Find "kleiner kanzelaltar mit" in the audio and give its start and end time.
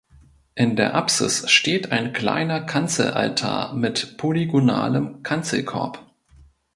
2.11-4.17